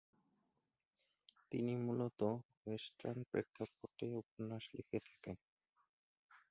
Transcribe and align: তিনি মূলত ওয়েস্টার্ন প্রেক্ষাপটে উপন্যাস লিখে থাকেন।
তিনি 1.51 1.73
মূলত 1.85 2.19
ওয়েস্টার্ন 2.61 3.19
প্রেক্ষাপটে 3.31 4.07
উপন্যাস 4.21 4.63
লিখে 4.75 4.99
থাকেন। 5.07 5.37